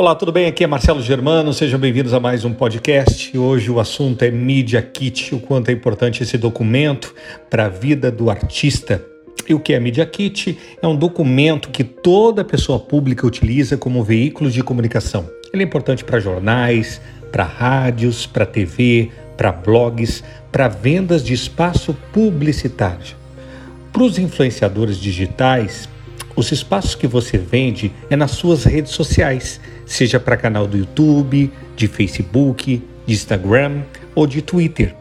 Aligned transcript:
Olá, 0.00 0.14
tudo 0.14 0.32
bem? 0.32 0.46
Aqui 0.46 0.64
é 0.64 0.66
Marcelo 0.66 1.02
Germano, 1.02 1.52
sejam 1.52 1.78
bem-vindos 1.78 2.14
a 2.14 2.18
mais 2.18 2.42
um 2.42 2.54
podcast. 2.54 3.36
Hoje 3.36 3.70
o 3.70 3.78
assunto 3.78 4.22
é 4.22 4.30
Media 4.30 4.80
Kit, 4.80 5.34
o 5.34 5.38
quanto 5.38 5.68
é 5.68 5.72
importante 5.72 6.22
esse 6.22 6.38
documento 6.38 7.14
para 7.50 7.66
a 7.66 7.68
vida 7.68 8.10
do 8.10 8.30
artista. 8.30 9.04
E 9.46 9.52
o 9.52 9.60
que 9.60 9.74
é 9.74 9.78
Media 9.78 10.06
Kit? 10.06 10.56
É 10.80 10.88
um 10.88 10.96
documento 10.96 11.68
que 11.68 11.84
toda 11.84 12.42
pessoa 12.42 12.80
pública 12.80 13.26
utiliza 13.26 13.76
como 13.76 14.02
veículo 14.02 14.50
de 14.50 14.62
comunicação. 14.62 15.28
Ele 15.52 15.64
é 15.64 15.66
importante 15.66 16.02
para 16.02 16.18
jornais, 16.18 16.98
para 17.30 17.44
rádios, 17.44 18.24
para 18.24 18.46
TV, 18.46 19.10
para 19.36 19.52
blogs, 19.52 20.24
para 20.50 20.66
vendas 20.66 21.22
de 21.22 21.34
espaço 21.34 21.94
publicitário. 22.10 23.14
Para 23.92 24.04
os 24.04 24.18
influenciadores 24.18 24.96
digitais, 24.96 25.90
os 26.40 26.52
espaços 26.52 26.94
que 26.94 27.06
você 27.06 27.36
vende 27.36 27.92
é 28.08 28.16
nas 28.16 28.30
suas 28.30 28.64
redes 28.64 28.92
sociais, 28.92 29.60
seja 29.90 30.20
para 30.20 30.36
canal 30.36 30.68
do 30.68 30.78
YouTube, 30.78 31.52
de 31.74 31.88
Facebook, 31.88 32.80
de 33.04 33.12
Instagram 33.12 33.82
ou 34.14 34.24
de 34.24 34.40
Twitter. 34.40 34.94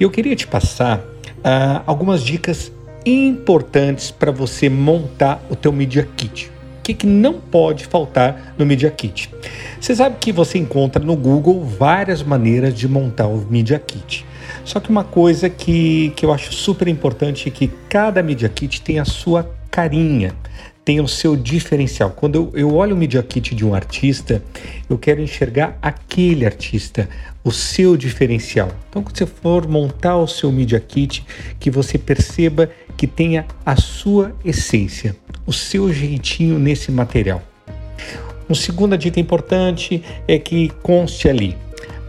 Eu 0.00 0.10
queria 0.10 0.34
te 0.34 0.46
passar 0.46 0.98
uh, 0.98 1.82
algumas 1.86 2.24
dicas 2.24 2.72
importantes 3.04 4.10
para 4.10 4.32
você 4.32 4.70
montar 4.70 5.44
o 5.50 5.54
teu 5.54 5.70
Media 5.70 6.08
Kit. 6.16 6.46
O 6.78 6.82
que, 6.82 6.94
que 6.94 7.06
não 7.06 7.34
pode 7.34 7.84
faltar 7.84 8.54
no 8.56 8.64
Media 8.64 8.90
Kit? 8.90 9.30
Você 9.78 9.94
sabe 9.94 10.16
que 10.18 10.32
você 10.32 10.56
encontra 10.56 11.04
no 11.04 11.14
Google 11.14 11.62
várias 11.62 12.22
maneiras 12.22 12.74
de 12.74 12.88
montar 12.88 13.26
o 13.26 13.46
Media 13.48 13.78
Kit. 13.78 14.24
Só 14.64 14.80
que 14.80 14.88
uma 14.88 15.04
coisa 15.04 15.50
que, 15.50 16.14
que 16.16 16.24
eu 16.24 16.32
acho 16.32 16.52
super 16.54 16.88
importante 16.88 17.46
é 17.46 17.50
que 17.50 17.70
cada 17.90 18.22
Media 18.22 18.48
Kit 18.48 18.80
tem 18.80 18.98
a 18.98 19.04
sua 19.04 19.48
carinha, 19.80 20.34
tem 20.84 21.00
o 21.00 21.08
seu 21.08 21.34
diferencial. 21.34 22.10
Quando 22.10 22.34
eu, 22.34 22.50
eu 22.52 22.74
olho 22.74 22.94
o 22.94 22.98
Media 22.98 23.22
Kit 23.22 23.54
de 23.54 23.64
um 23.64 23.74
artista, 23.74 24.42
eu 24.90 24.98
quero 24.98 25.22
enxergar 25.22 25.78
aquele 25.80 26.44
artista, 26.44 27.08
o 27.42 27.50
seu 27.50 27.96
diferencial. 27.96 28.68
Então, 28.88 29.02
quando 29.02 29.16
você 29.16 29.24
for 29.24 29.66
montar 29.66 30.18
o 30.18 30.26
seu 30.26 30.52
Media 30.52 30.78
Kit, 30.78 31.24
que 31.58 31.70
você 31.70 31.96
perceba 31.96 32.70
que 32.94 33.06
tenha 33.06 33.46
a 33.64 33.76
sua 33.76 34.34
essência, 34.44 35.16
o 35.46 35.52
seu 35.52 35.90
jeitinho 35.90 36.58
nesse 36.58 36.92
material. 36.92 37.42
Uma 38.46 38.56
segunda 38.56 38.98
dica 38.98 39.18
importante 39.18 40.02
é 40.28 40.38
que 40.38 40.68
conste 40.82 41.26
ali 41.26 41.56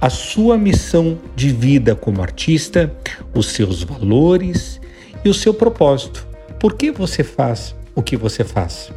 a 0.00 0.10
sua 0.10 0.56
missão 0.56 1.18
de 1.34 1.50
vida 1.50 1.96
como 1.96 2.22
artista, 2.22 2.94
os 3.34 3.46
seus 3.46 3.82
valores 3.82 4.80
e 5.24 5.28
o 5.28 5.34
seu 5.34 5.52
propósito. 5.52 6.25
Por 6.58 6.74
que 6.74 6.90
você 6.90 7.22
faz 7.22 7.74
o 7.94 8.02
que 8.02 8.16
você 8.16 8.42
faz? 8.42 8.90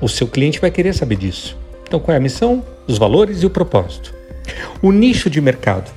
O 0.00 0.08
seu 0.08 0.28
cliente 0.28 0.60
vai 0.60 0.70
querer 0.70 0.92
saber 0.92 1.16
disso. 1.16 1.56
Então, 1.86 1.98
qual 1.98 2.14
é 2.14 2.18
a 2.18 2.20
missão, 2.20 2.62
os 2.86 2.98
valores 2.98 3.42
e 3.42 3.46
o 3.46 3.50
propósito? 3.50 4.14
O 4.82 4.92
nicho 4.92 5.30
de 5.30 5.40
mercado. 5.40 5.90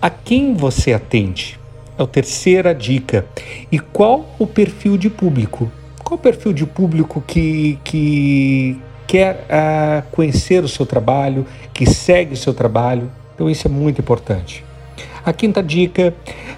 A 0.00 0.08
quem 0.08 0.54
você 0.54 0.92
atende? 0.92 1.58
É 1.98 2.02
a 2.02 2.06
terceira 2.06 2.72
dica. 2.72 3.26
E 3.70 3.78
qual 3.80 4.34
o 4.38 4.46
perfil 4.46 4.96
de 4.96 5.10
público? 5.10 5.70
Qual 6.04 6.18
o 6.18 6.22
perfil 6.22 6.52
de 6.52 6.64
público 6.64 7.22
que, 7.26 7.78
que 7.82 8.80
quer 9.08 9.46
uh, 9.46 10.08
conhecer 10.12 10.62
o 10.62 10.68
seu 10.68 10.86
trabalho, 10.86 11.44
que 11.74 11.84
segue 11.84 12.34
o 12.34 12.36
seu 12.36 12.54
trabalho? 12.54 13.10
Então, 13.34 13.50
isso 13.50 13.66
é 13.66 13.70
muito 13.70 14.00
importante. 14.00 14.64
A 15.24 15.32
quinta 15.32 15.62
dica, 15.62 16.14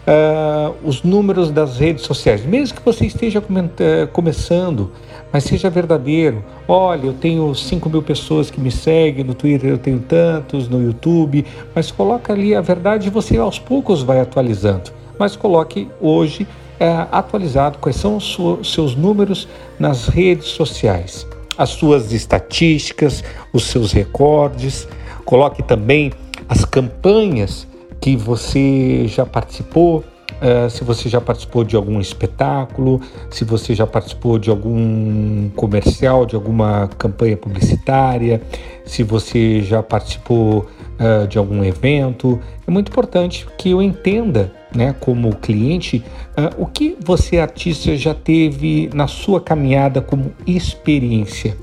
uh, 0.06 0.74
os 0.84 1.02
números 1.02 1.50
das 1.50 1.78
redes 1.78 2.04
sociais. 2.04 2.44
Mesmo 2.44 2.78
que 2.78 2.84
você 2.84 3.06
esteja 3.06 3.42
eh, 3.78 4.06
começando, 4.12 4.92
mas 5.32 5.44
seja 5.44 5.68
verdadeiro. 5.70 6.44
Olha, 6.68 7.06
eu 7.06 7.12
tenho 7.12 7.54
5 7.54 7.88
mil 7.88 8.02
pessoas 8.02 8.50
que 8.50 8.60
me 8.60 8.70
seguem, 8.70 9.24
no 9.24 9.34
Twitter 9.34 9.70
eu 9.70 9.78
tenho 9.78 9.98
tantos, 9.98 10.68
no 10.68 10.82
YouTube, 10.82 11.44
mas 11.74 11.90
coloca 11.90 12.32
ali 12.32 12.54
a 12.54 12.60
verdade 12.60 13.08
e 13.08 13.10
você 13.10 13.36
aos 13.36 13.58
poucos 13.58 14.02
vai 14.02 14.20
atualizando. 14.20 14.90
Mas 15.18 15.34
coloque 15.34 15.88
hoje 16.00 16.46
é, 16.78 17.06
atualizado 17.10 17.78
quais 17.78 17.96
são 17.96 18.16
os 18.16 18.72
seus 18.72 18.94
números 18.94 19.48
nas 19.78 20.08
redes 20.08 20.48
sociais, 20.48 21.26
as 21.56 21.70
suas 21.70 22.12
estatísticas, 22.12 23.24
os 23.52 23.64
seus 23.64 23.92
recordes. 23.92 24.86
Coloque 25.24 25.62
também 25.62 26.12
as 26.48 26.64
campanhas 26.64 27.66
que 28.02 28.16
você 28.16 29.06
já 29.06 29.24
participou, 29.24 29.98
uh, 29.98 30.68
se 30.68 30.82
você 30.82 31.08
já 31.08 31.20
participou 31.20 31.62
de 31.62 31.76
algum 31.76 32.00
espetáculo, 32.00 33.00
se 33.30 33.44
você 33.44 33.76
já 33.76 33.86
participou 33.86 34.40
de 34.40 34.50
algum 34.50 35.48
comercial, 35.50 36.26
de 36.26 36.34
alguma 36.34 36.90
campanha 36.98 37.36
publicitária, 37.36 38.42
se 38.84 39.04
você 39.04 39.62
já 39.62 39.84
participou 39.84 40.66
uh, 40.98 41.28
de 41.28 41.38
algum 41.38 41.62
evento. 41.62 42.40
É 42.66 42.70
muito 42.72 42.88
importante 42.88 43.46
que 43.56 43.70
eu 43.70 43.80
entenda, 43.80 44.52
né, 44.74 44.96
como 44.98 45.36
cliente, 45.36 46.04
uh, 46.36 46.60
o 46.60 46.66
que 46.66 46.96
você, 46.98 47.38
artista, 47.38 47.96
já 47.96 48.12
teve 48.12 48.90
na 48.92 49.06
sua 49.06 49.40
caminhada 49.40 50.00
como 50.00 50.32
experiência. 50.44 51.56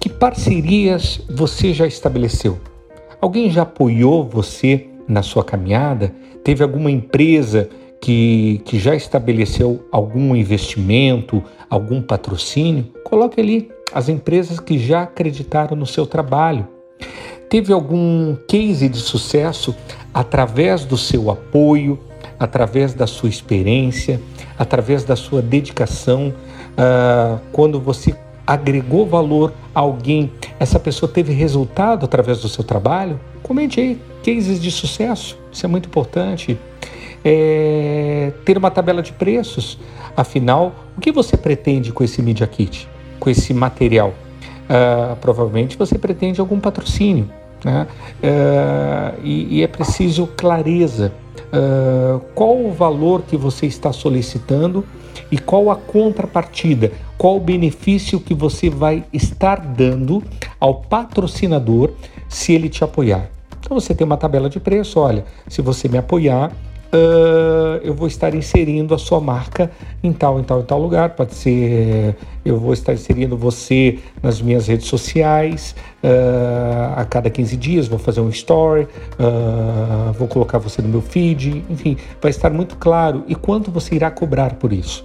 Que 0.00 0.08
parcerias 0.08 1.20
você 1.28 1.74
já 1.74 1.86
estabeleceu? 1.86 2.58
Alguém 3.20 3.50
já 3.50 3.62
apoiou 3.62 4.24
você 4.24 4.86
na 5.08 5.22
sua 5.22 5.44
caminhada? 5.44 6.12
Teve 6.42 6.62
alguma 6.62 6.90
empresa 6.90 7.68
que, 8.00 8.60
que 8.64 8.78
já 8.78 8.94
estabeleceu 8.94 9.86
algum 9.90 10.34
investimento, 10.36 11.42
algum 11.68 12.00
patrocínio, 12.00 12.86
coloque 13.04 13.40
ali 13.40 13.70
as 13.92 14.08
empresas 14.08 14.60
que 14.60 14.78
já 14.78 15.02
acreditaram 15.02 15.76
no 15.76 15.86
seu 15.86 16.06
trabalho. 16.06 16.68
Teve 17.48 17.72
algum 17.72 18.36
case 18.48 18.88
de 18.88 18.98
sucesso 18.98 19.74
através 20.12 20.84
do 20.84 20.96
seu 20.96 21.30
apoio, 21.30 21.98
através 22.38 22.92
da 22.92 23.06
sua 23.06 23.28
experiência, 23.28 24.20
através 24.58 25.04
da 25.04 25.16
sua 25.16 25.40
dedicação, 25.40 26.34
uh, 26.72 27.40
quando 27.52 27.80
você 27.80 28.14
agregou 28.46 29.06
valor 29.06 29.52
a 29.74 29.80
alguém, 29.80 30.30
essa 30.58 30.78
pessoa 30.78 31.10
teve 31.10 31.32
resultado 31.32 32.04
através 32.04 32.40
do 32.40 32.48
seu 32.48 32.64
trabalho? 32.64 33.20
Comente 33.42 33.80
aí 33.80 34.00
cases 34.24 34.60
de 34.60 34.70
sucesso, 34.70 35.38
isso 35.52 35.64
é 35.64 35.68
muito 35.68 35.86
importante 35.86 36.58
é, 37.24 38.32
ter 38.44 38.56
uma 38.56 38.70
tabela 38.70 39.02
de 39.02 39.12
preços. 39.12 39.78
Afinal, 40.16 40.74
o 40.96 41.00
que 41.00 41.10
você 41.10 41.36
pretende 41.36 41.92
com 41.92 42.04
esse 42.04 42.22
Media 42.22 42.46
Kit, 42.46 42.88
com 43.18 43.28
esse 43.28 43.52
material? 43.52 44.14
Uh, 44.66 45.14
provavelmente 45.16 45.76
você 45.76 45.98
pretende 45.98 46.40
algum 46.40 46.60
patrocínio. 46.60 47.28
Né? 47.64 47.86
Uh, 48.22 49.20
e, 49.24 49.58
e, 49.58 49.62
é 49.62 49.66
preciso 49.66 50.26
clareza. 50.36 51.12
Uh, 51.46 52.20
qual 52.34 52.56
o 52.56 52.72
valor 52.72 53.22
que 53.22 53.36
você 53.36 53.66
está 53.66 53.92
solicitando 53.92 54.84
e 55.30 55.38
qual 55.38 55.70
a 55.70 55.76
contrapartida, 55.76 56.92
qual 57.18 57.36
o 57.36 57.40
benefício 57.40 58.20
que 58.20 58.34
você 58.34 58.70
vai 58.70 59.04
estar 59.12 59.60
dando 59.60 60.22
ao 60.60 60.74
patrocinador 60.74 61.90
se 62.28 62.52
ele 62.52 62.68
te 62.68 62.82
apoiar. 62.82 63.30
Então 63.60 63.78
você 63.78 63.94
tem 63.94 64.04
uma 64.04 64.16
tabela 64.16 64.48
de 64.48 64.60
preço, 64.60 65.00
olha, 65.00 65.24
se 65.48 65.60
você 65.60 65.88
me 65.88 65.98
apoiar, 65.98 66.52
uh, 66.92 67.80
eu 67.82 67.94
vou 67.94 68.06
estar 68.06 68.34
inserindo 68.34 68.94
a 68.94 68.98
sua 68.98 69.20
marca 69.20 69.70
em 70.02 70.12
tal, 70.12 70.38
em 70.38 70.42
tal, 70.42 70.60
em 70.60 70.64
tal 70.64 70.80
lugar. 70.80 71.10
Pode 71.10 71.34
ser, 71.34 72.16
eu 72.44 72.58
vou 72.58 72.72
estar 72.72 72.92
inserindo 72.92 73.36
você 73.36 73.98
nas 74.22 74.40
minhas 74.40 74.66
redes 74.66 74.86
sociais 74.86 75.74
uh, 76.02 77.00
a 77.00 77.04
cada 77.04 77.28
15 77.30 77.56
dias, 77.56 77.88
vou 77.88 77.98
fazer 77.98 78.20
um 78.20 78.28
story, 78.28 78.86
uh, 79.18 80.12
vou 80.12 80.28
colocar 80.28 80.58
você 80.58 80.80
no 80.82 80.88
meu 80.88 81.02
feed, 81.02 81.64
enfim, 81.68 81.96
vai 82.20 82.30
estar 82.30 82.50
muito 82.50 82.76
claro 82.76 83.24
e 83.26 83.34
quanto 83.34 83.70
você 83.70 83.94
irá 83.94 84.10
cobrar 84.10 84.54
por 84.54 84.72
isso. 84.72 85.04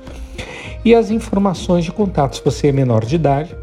E 0.84 0.96
as 0.96 1.12
informações 1.12 1.86
de 1.86 1.92
contato, 1.92 2.38
se 2.38 2.44
você 2.44 2.70
é 2.70 2.72
menor 2.72 3.06
de 3.06 3.16
idade, 3.16 3.56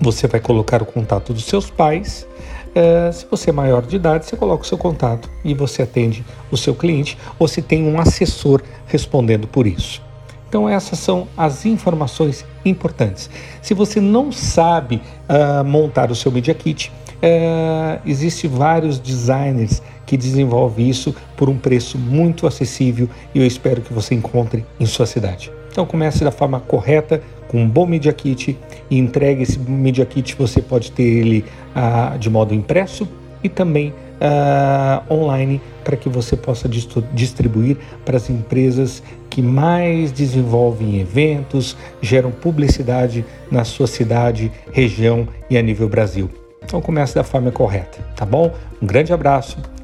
você 0.00 0.26
vai 0.26 0.40
colocar 0.40 0.82
o 0.82 0.86
contato 0.86 1.32
dos 1.32 1.44
seus 1.44 1.70
pais 1.70 2.26
é, 2.74 3.10
se 3.10 3.26
você 3.30 3.50
é 3.50 3.52
maior 3.52 3.84
de 3.84 3.96
idade, 3.96 4.26
você 4.26 4.36
coloca 4.36 4.62
o 4.62 4.66
seu 4.66 4.78
contato 4.78 5.28
e 5.44 5.54
você 5.54 5.82
atende 5.82 6.24
o 6.50 6.56
seu 6.56 6.74
cliente 6.74 7.18
ou 7.38 7.48
se 7.48 7.62
tem 7.62 7.82
um 7.84 7.98
assessor 8.00 8.62
respondendo 8.86 9.48
por 9.48 9.66
isso. 9.66 10.02
Então 10.48 10.68
essas 10.68 10.98
são 10.98 11.28
as 11.36 11.66
informações 11.66 12.44
importantes. 12.64 13.28
Se 13.60 13.74
você 13.74 14.00
não 14.00 14.32
sabe 14.32 15.02
uh, 15.28 15.64
montar 15.64 16.10
o 16.10 16.14
seu 16.14 16.32
Media 16.32 16.54
Kit, 16.54 16.92
uh, 17.16 18.00
existe 18.06 18.46
vários 18.46 18.98
designers 18.98 19.82
que 20.08 20.16
desenvolvem 20.16 20.88
isso 20.88 21.14
por 21.36 21.50
um 21.50 21.58
preço 21.58 21.98
muito 21.98 22.46
acessível 22.46 23.06
e 23.34 23.38
eu 23.38 23.46
espero 23.46 23.82
que 23.82 23.92
você 23.92 24.14
encontre 24.14 24.64
em 24.80 24.86
sua 24.86 25.04
cidade. 25.04 25.52
Então 25.70 25.84
comece 25.84 26.24
da 26.24 26.30
forma 26.30 26.58
correta, 26.60 27.22
com 27.46 27.62
um 27.62 27.68
bom 27.68 27.84
Media 27.84 28.12
Kit 28.12 28.58
e 28.90 28.98
entregue 28.98 29.42
esse 29.42 29.58
Media 29.58 30.06
Kit. 30.06 30.34
Você 30.36 30.62
pode 30.62 30.92
ter 30.92 31.02
ele 31.02 31.44
ah, 31.74 32.16
de 32.18 32.30
modo 32.30 32.54
impresso 32.54 33.06
e 33.44 33.50
também 33.50 33.92
ah, 34.18 35.02
online 35.10 35.60
para 35.84 35.94
que 35.94 36.08
você 36.08 36.36
possa 36.36 36.66
distribuir 37.12 37.76
para 38.02 38.16
as 38.16 38.30
empresas 38.30 39.02
que 39.28 39.42
mais 39.42 40.10
desenvolvem 40.10 41.00
eventos, 41.00 41.76
geram 42.00 42.30
publicidade 42.30 43.26
na 43.50 43.62
sua 43.62 43.86
cidade, 43.86 44.50
região 44.72 45.28
e 45.50 45.58
a 45.58 45.62
nível 45.62 45.86
Brasil. 45.86 46.30
Então 46.64 46.80
comece 46.80 47.14
da 47.14 47.22
forma 47.22 47.50
correta, 47.50 47.98
tá 48.16 48.24
bom? 48.24 48.54
Um 48.82 48.86
grande 48.86 49.12
abraço 49.12 49.58